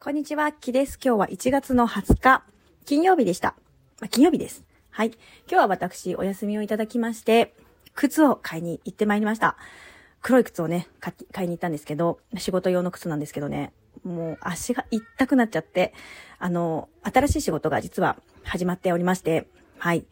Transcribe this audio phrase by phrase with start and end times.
[0.00, 0.96] こんにちは、きです。
[1.04, 2.44] 今日は1月の20日、
[2.84, 3.56] 金曜日でした。
[4.00, 4.62] まあ、金曜日です。
[4.90, 5.08] はい。
[5.08, 5.18] 今
[5.48, 7.52] 日は私、お休みをいただきまして、
[7.96, 9.56] 靴を買いに行ってまいりました。
[10.22, 13.72] 黒い靴をね、買いに行ったんですけど、仕事用の靴なんですけどね、
[14.04, 15.92] もう足が痛くなっちゃって、
[16.38, 20.06] あの、新しい仕事が実は始まっておりまして、はい。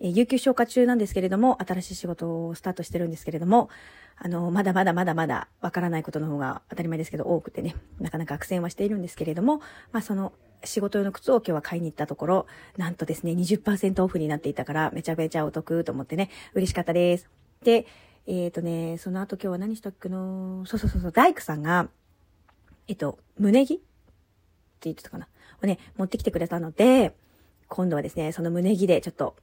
[0.00, 3.68] え有給消化中なんですけれども、新しい仕事をスタートしてるんですけれども、
[4.16, 9.58] あの、まだまだまだまだわからないことの方が当たり前ですけど多くてね、なかなか苦戦はしているんですけれども、
[9.92, 10.32] まあその
[10.64, 12.46] 仕事用の靴を今日は買いに行ったところ、
[12.76, 17.28] なんとですね、20%オフになっていたから、めちゃめちゃお得と思ってね、嬉しかったです。
[17.62, 17.86] で、
[18.26, 20.64] えっ、ー、とね、その後今日は何したっけの？
[20.66, 21.88] そうそうそうそう、大工さんが、
[22.86, 23.74] えっと、胸着？
[23.74, 23.84] って
[24.82, 25.28] 言ってたかな。
[25.62, 27.16] をね、持ってきてくれたので、
[27.68, 29.36] 今度はですね、その胸着でちょっと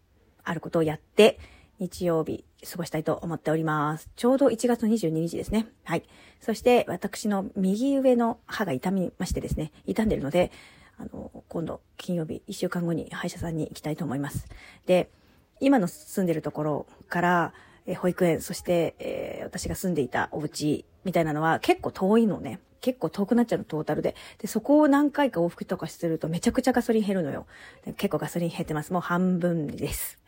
[0.45, 1.39] あることをやって、
[1.79, 4.09] 日曜日過ごしたいと思っております。
[4.15, 5.67] ちょうど1月22日ですね。
[5.83, 6.03] はい。
[6.39, 10.51] そして私の右上の歯が痛みましてですね、傷んでるので、
[10.97, 14.47] あの、今度金曜日1週間後に歯医者さんに行きたいと思います。
[14.85, 15.09] で、
[15.59, 17.53] 今の住んでるところから、
[17.87, 22.59] え保育園、そして、えー、私が住んでいたお家みたいなのは結構遠いのね。
[22.85, 24.15] 結構遠くなっちゃうの、トータルで。
[24.37, 27.47] で、そこを何回か往復とかするとめちゃくちゃガソリン減るのよ。
[27.97, 28.93] 結構ガソリン減ってます。
[28.93, 30.19] もう半分です。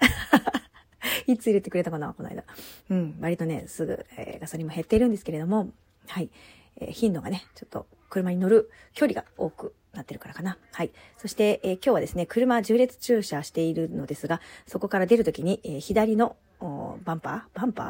[1.27, 2.43] いつ入れてくれたかな、この間。
[2.89, 5.69] うん、割とね、すぐ、えー、ガソリンも減っているんですけれども、
[6.07, 6.31] はい。
[6.77, 10.57] えー、頻度がね、ちょっと車に乗る距離が多くなってるからかな。
[10.71, 10.89] はい。
[11.19, 17.59] そして、えー、今日はですね、車重列駐車しているのですが、そこから出るときに、えー、左のバンパー？
[17.59, 17.83] バンパ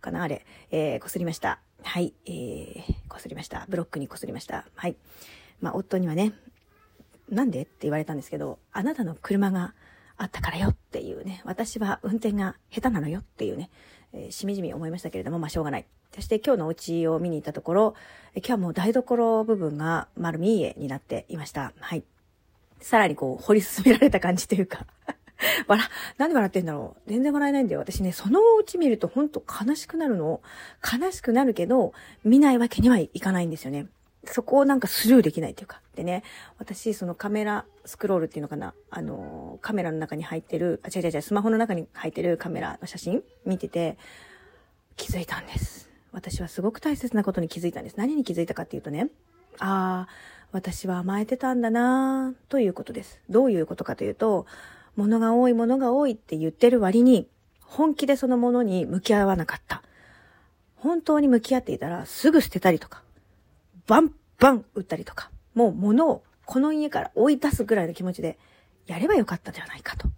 [0.00, 0.02] ー？
[0.02, 1.60] かなあれ、えー、擦りました。
[1.84, 2.12] はい。
[2.26, 3.66] えー、擦りました。
[3.68, 4.64] ブロックに擦りました。
[4.74, 4.96] はい。
[5.60, 6.32] まあ、夫にはね、
[7.30, 9.74] なんでって言われたんですけど、あなたの車が
[10.16, 13.70] あったからよっていうね、私は運転が下手なのよっていうね、
[14.12, 15.86] えー、しみじみ思いましたけれども、まあしょうがない。
[16.12, 17.94] そして今日のお家を見に行ったところ、
[18.34, 21.72] 今日はもう台所部分が丸見えになっていました。
[21.78, 22.02] はい。
[22.80, 24.86] さらにこう掘り進められた感じというか
[25.66, 25.86] 笑、
[26.18, 27.80] なんで笑ってんだろう全然笑えないんだよ。
[27.80, 30.40] 私ね、そのお家見るとほんと悲しくなるの。
[30.82, 31.92] 悲しくなるけど、
[32.24, 33.86] 見ないわけにはいかないんですよね。
[34.26, 35.80] そこをなんかスルーできないというか。
[35.94, 36.22] でね、
[36.58, 43.98] 私、そのカメラスクロールっていうのかな、あの、カメラの中に入ってる、あ、違う違う違う、スマホの中に入ってるカメラの写真見てて、
[44.96, 45.90] 気づいたんです。
[46.12, 47.96] 私はすごく大切なことに気づいたんです。
[47.96, 49.08] 何に気づいたかっていうとね、
[49.58, 50.08] ああ、
[50.52, 53.20] 私は甘えてたんだなということです。
[53.28, 54.46] どういうことかというと、
[54.96, 57.28] 物が多い、物が多いって言ってる割に、
[57.60, 59.82] 本気でそのものに向き合わなかった。
[60.76, 63.02] 本当に向き合っていたら、すぐ捨てたりとか、
[63.86, 68.38] バンバン打ったりとか、もう物をこの家から追い出すぐらいの気持ちで
[68.86, 70.08] やればよかったんじゃないかと。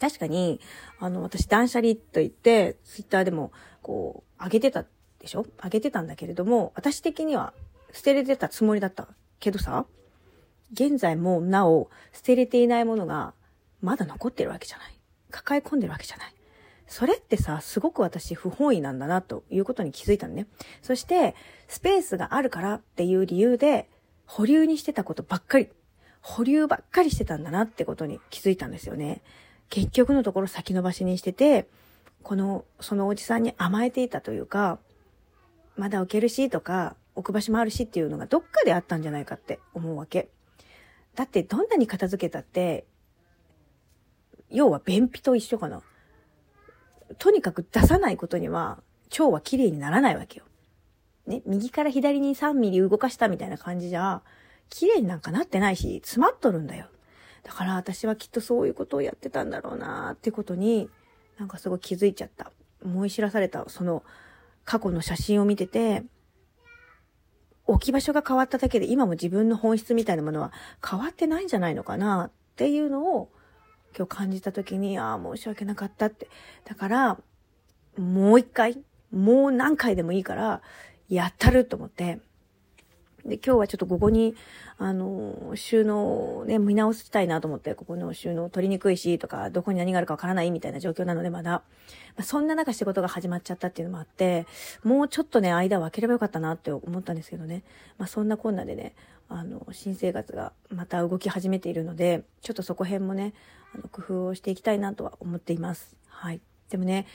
[0.00, 0.60] 確かに、
[1.00, 3.52] あの、私断捨離と言って、ツイッターでも、
[3.82, 4.84] こう、上げてた
[5.18, 5.44] でしょ？
[5.62, 7.52] 上げてたんだけれども、私的には
[7.92, 9.08] 捨てれてたつもりだった
[9.40, 9.84] けどさ、
[10.72, 13.34] 現在もなお捨てれていないものが
[13.80, 14.98] まだ残ってるわけじゃない。
[15.30, 16.34] 抱え込んでるわけじゃない。
[16.86, 20.46] それってさ、すごく私不本意なんだなということに気づいたのね。
[20.82, 21.34] そして、
[21.68, 23.88] スペースがあるからっていう理由で、
[24.24, 25.68] 保留にしてたことばっかり、
[26.22, 29.20] 保留ばっかりしてたんだなってことに気づいたんですよね。
[29.68, 31.68] 結局のところ先延ばしにしてて、
[32.22, 34.78] この、そのおじさんに甘えていたというか、
[35.76, 40.28] まだ置けるしとか、置く場所もあるしっていうのがどっかであったんじゃないかって思うわけ。
[41.14, 42.86] だってどんなに片付けたって、
[44.50, 45.82] 要は便秘と一緒かな。
[47.18, 50.44] とにかく出さないことには、腸は綺麗にならないわけよ。
[51.26, 54.22] ね、右から左に3ミリ動かしたみたいな感じじゃ、
[54.70, 56.86] 綺麗になんかなってないし、詰まっとるんだよ。
[57.42, 60.88] だから私はきっとそういうことをやってたんだろうなってことに、
[61.38, 62.52] なんかすごい気づいちゃった。
[62.84, 64.02] 思い知らされた、その
[64.64, 66.04] 過去の写真を見てて、
[67.66, 70.52] 置き場所が変わっただけで今も自分の本質みたいなものは
[70.86, 73.30] 変わってないんじゃないのかなっていうのを
[73.96, 76.28] 今日感じた時に、ああ、申し訳なかったって。
[76.64, 77.18] だから、
[77.96, 80.62] もう一回、もう何回でもいいから、
[81.08, 82.20] やったると思って。
[83.24, 84.34] で、今日はちょっとここに、
[84.78, 91.50] あの、収納ね、見直したいなと思って、ここの収納取りにくいし、とか、どこに何があるかわからないみたいな状況なので、まだ。
[91.50, 91.62] ま
[92.18, 94.46] あ、そんな中仕事が始まっちゃったっていうのもあって、
[94.84, 97.64] もうちょっとね、間を空ければよかったなって思ったんですけどね。
[97.98, 98.94] まあ、そんなこんなでね、
[99.28, 103.34] あの、新生活がまた動き始めているので、ちょっとそこ辺もね、
[103.74, 105.96] あの、工夫をしていきたいなとは思っています。
[106.06, 106.40] はい。
[106.70, 107.06] でもね、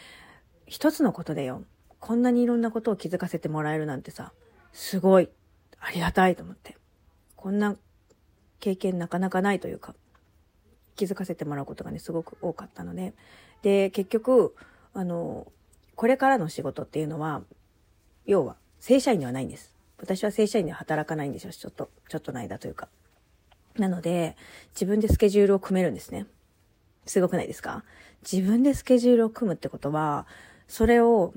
[0.67, 1.63] 一つのことでよ、
[1.99, 4.31] こんなにいろんなことを気づかせてもらえるなんてさ、
[4.73, 5.29] すごい、
[5.85, 6.77] ありがたいと思って。
[7.35, 7.75] こんな
[8.59, 9.93] 経験なかなかないというか、
[10.95, 13.13] 気づかせてもらうことがね、すごく多かったので、
[13.61, 14.55] で、結局、
[14.93, 15.51] あの、
[15.95, 17.41] これからの仕事っていうのは、
[18.25, 19.75] 要は、正社員ではないんです。
[19.97, 21.51] 私は正社員では働かないんですよ。
[21.51, 22.87] ちょっと、ちょっとの間というか。
[23.77, 24.37] なので、
[24.73, 26.27] 自分でスケジュールを組めるんですね。
[27.05, 27.83] すごくないですか？
[28.29, 30.25] 自分でスケジュールを組むってことは、
[30.67, 31.33] それを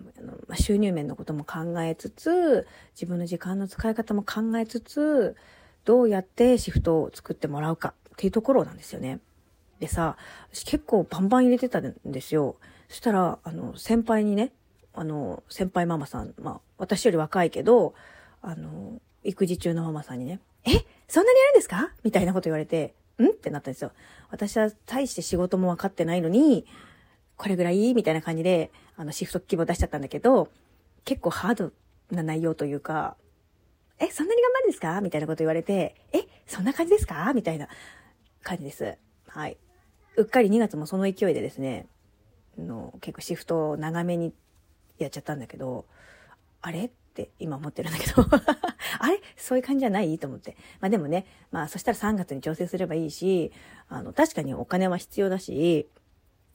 [0.54, 5.36] 収入面のことも考えつつ、自分の時間の使い方も考えつつ、
[5.84, 9.20] どうやってシフトを作ってもらうかっていうところなんですよね。
[9.78, 10.16] でさ、
[10.52, 12.56] 私結構バンバン入れてたんですよ。
[12.88, 14.52] そしたら、あの、先輩にね、
[14.94, 17.94] あの、先輩ママさん、まあ、私より若いけど、
[18.40, 20.70] あの、育児中のママさんにね、え？
[21.08, 21.92] そんなにやるんですか？
[22.02, 23.26] みたいなこと言われて、ん？
[23.26, 23.92] ってなったんですよ。
[24.30, 26.66] 私は大して仕事も分かってないのに、
[27.36, 27.92] これぐらい？
[27.94, 30.48] みたいな感じで、あの、シフト規模出しちゃったんだけど、
[31.04, 31.72] 結構ハード
[32.10, 33.16] な内容というか、
[33.98, 35.00] え、そんなに頑張るんですか？
[35.00, 37.32] みたいなこと言われて、え、そんな感じですか？
[37.34, 37.68] みたいな
[38.42, 38.96] 感じです。
[39.28, 39.56] はい。
[40.16, 41.86] うっかり2月もその勢いでですね、
[42.58, 44.32] の結構シフトを長めに
[44.98, 45.86] やっちゃったんだけど、
[46.62, 46.86] あれ？
[46.86, 48.22] って今思ってるんだけど
[49.00, 49.20] あれ？
[49.36, 50.18] そういう感じじゃない？
[50.18, 50.56] と思って。
[50.80, 53.52] まあでもね、まあそしたら3月に調整すればいいし、
[53.88, 55.88] あの、確かにお金は必要だし、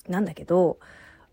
[0.07, 0.77] なんだけど、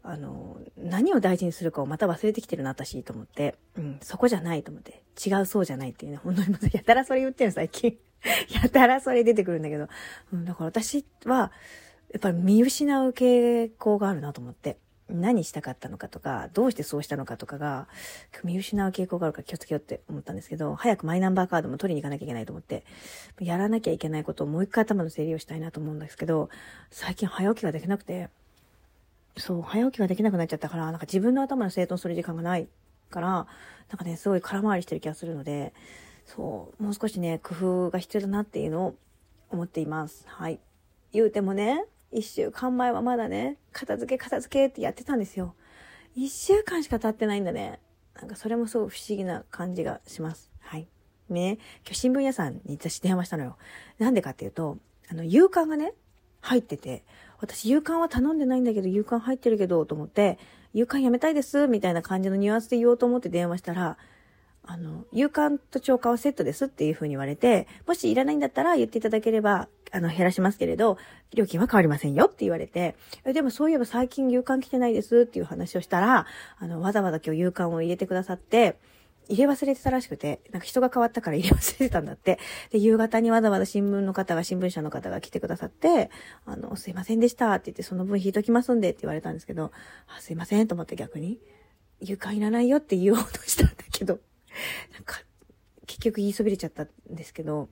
[0.08, 3.56] あの、何を大事にするかをまた忘れてきてるな、私、と思って。
[3.76, 5.02] うん、そこじゃないと思って。
[5.24, 7.98] 違うそうじゃないっていうね、本当にやたらそれ言ってるの最近。
[8.62, 9.88] やたらそれ出てくるんだけど。
[10.32, 11.52] うん、だから私は、
[12.10, 14.78] やっぱり見失う傾向があるなと思って。
[15.10, 17.88] 何したかったのかとか、どうしてそうしたのかとかが、
[18.44, 22.84] 見失う傾向があるから気をつけようって思ったんですけど、早くマイナンバーカードも取りに行かなきゃいけないと思って、
[23.40, 26.50] やらなきゃいけないことをもう一回頭の整理をしたいなと思うんですけど、
[26.90, 28.28] 最近早起きができなくて、
[29.38, 32.68] そう、早起きができなくなっちゃったから、なんか自分の頭の整頓する時間がない
[33.10, 35.72] から、なんかね、すごい空回りしてる気がするので、
[36.26, 37.54] そう、もう少しね、工
[37.86, 38.94] 夫が必要だなっていうのを
[39.50, 40.24] 思っています。
[40.28, 40.60] はい。
[41.12, 45.54] 言うてもね、一週間前はまだね、片付け片付けってやってたんですよ。
[46.14, 47.80] 一週間しか経ってないんだね。
[48.14, 50.50] なんかそれもすごい不思議な感じがします。
[50.60, 50.88] はい。
[51.30, 53.56] ね、今日新聞屋さんに私電話したのよ。
[53.98, 54.78] なんでかっていうと、
[55.10, 55.94] あの、夕刊がね、
[56.40, 57.04] 入ってて、
[57.40, 60.38] 私夕刊は頼んでないんだけど、夕刊入ってるけど、と思って、
[60.74, 63.96] 夕刊やめたいです、みたいな感じのニュアンスで言おうと思って電話したら、
[64.70, 70.98] あの、夕刊と超過はセットですっていう風に言われて、もしいらないんだったら言っていただければ、あの、減らしますけれど、
[71.32, 72.94] 料金は変わりませんよって言われて、
[73.24, 76.26] でもそういえば最近夕刊来てないですっていう話をしたら、
[76.58, 78.76] あの、わざわざ今日夕刊を入れてくださって、
[79.28, 82.38] 入れ忘れてたらしくて、なんか人が変わったから入れ忘れてたんだって。
[82.70, 86.10] で、夕方にわざわざ新聞の方が、新聞社の方が来てくださって、
[86.46, 89.70] あの、すいませんでしたって言って、その分引いときますんでって言われたんですけど、
[90.06, 91.38] あすいませんと思って逆に、
[92.00, 94.20] 夕刊いらないよって言おうとしたんだけど、
[94.94, 95.22] なんか、
[95.86, 97.68] 結局言いそびれちゃったんですけど、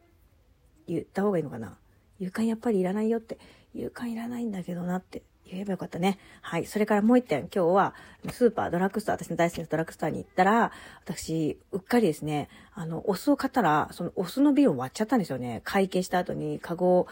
[0.86, 1.78] 言った方がいいのかな
[2.18, 3.38] 夕刊やっぱりいらないよって、
[3.74, 6.18] 夕刊いらないんだけどなって言えばよかったね。
[6.42, 6.66] はい。
[6.66, 7.94] それからもう一点、今日は、
[8.30, 10.72] スーパー、ドラッグストア、私の大好きなドラッグストアに行ったら、
[11.04, 15.60] 私、うっかりですね、あの、お酢を買ったら、そのお酢の瓶を割っちゃったんですよね。
[15.64, 17.06] 会計した後に、カゴ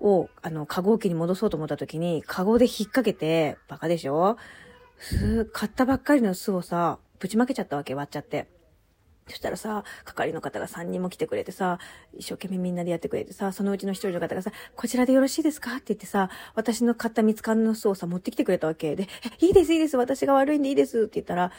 [0.00, 4.36] を、あの、カゴ置きに戻そうと思った時に、カゴで引っ掛けて、バカでしょ？
[4.98, 8.48] 酢、買ったばっかりの酢をさ、ぶちまけちゃったわけ、割っちゃって。
[9.28, 11.78] そしたらさ、係の方が3人も来てくれてさ、
[12.16, 15.74] 一生懸命みんなでやってくれてさ、そのうちの一人の方がさ、こちらでよろしいですか？
[15.74, 19.08] って言ってさ、私の買った蜜缶の巣をさ、持ってきてくれたわけで、
[19.40, 21.52] いいです、いいです、私が悪いんでいいですって言ったら、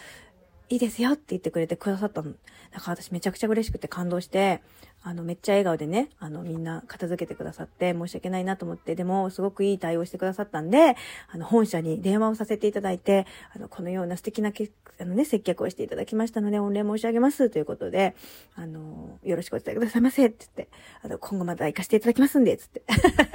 [0.69, 2.31] いいですよって言ってくれてくださったの。
[2.71, 4.61] だから私めちゃくちゃ嬉しくて感動して、
[5.05, 10.95] あの、めっちゃ笑顔でね、あの、みんな片付けてくださって申し訳ないなと思って、でも、すごくいい対応してくださったんで、
[11.29, 18.15] あの、本社に電話をさせていただいて、あの、このような素敵なけ、あのね、接客をしていただきましたので、御礼申し上げますということで、
[18.55, 22.83] あの、よろしくお伝えくださいませ、って言って、あの、今後また行かせていただきますんで、つって。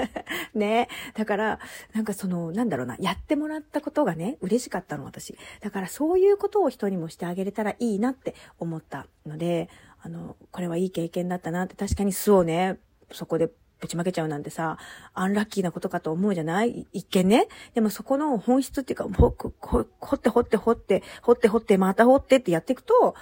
[0.55, 0.89] ね。
[1.15, 1.59] だから、
[1.93, 5.37] なんかその、なんだろうな、やってもらったことがね、嬉しかったの、私。
[5.61, 9.69] だからそういうことを人にもしてあげれたらいいなって思ったので、
[10.01, 12.79] あの、これはいい経験だったなって確かに巣をね、
[13.11, 13.51] そこで
[13.81, 14.79] ぶちまけちゃうなんてさ、
[15.15, 16.87] アンラッキーなことかと思うじゃない？
[16.93, 17.49] 一見ね。
[17.75, 19.53] でもそこの本質っていうか、ほ、ほ、
[20.01, 23.15] 掘って掘って掘って、掘って掘って、また掘ってってやっていくと、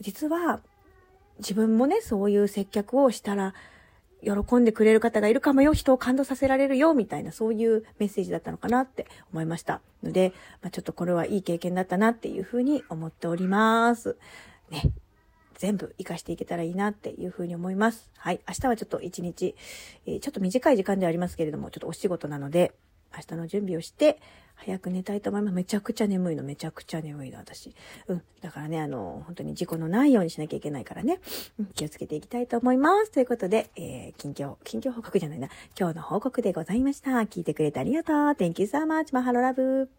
[0.00, 0.60] 実は
[1.38, 3.54] 自分もね、そういう接客をしたら、
[4.22, 9.80] 喜んでくれる方がいるかもよ、人を感動させられるよ、みたいな、そういうメッセージだったのかなって思いました。
[10.02, 14.16] ので、まあ、ちょっとこれはいい経験だったなっていうふうに思っております。
[14.70, 14.90] ね。
[15.58, 18.10] 全部活かしていけたらいいなっていうふうに思います。
[18.16, 18.40] はい。
[18.48, 19.54] 明日はちょっと一日、
[20.06, 22.72] えー、ちょっと短い時間ではありますけれども、ちょっとお仕事なので、
[23.14, 24.20] 明日の準備をして、
[24.54, 25.54] 早く寝たいと思います。
[25.54, 27.74] めちゃくちゃ眠いの、めちゃくちゃ眠いの、私。
[28.08, 28.22] うん。
[28.40, 31.20] だからね、あの、本当に事故のないようにしなきゃいけないからね、
[31.60, 33.12] うん、気をつけていきたいと思います。
[33.12, 35.48] ということで、えー、近況、近況報告じゃないな。
[35.78, 37.10] 今日の報告でございました。
[37.10, 38.16] 聞いてくれてありがとう。
[38.32, 39.14] Thank you so much.
[39.14, 39.98] マハロラブ。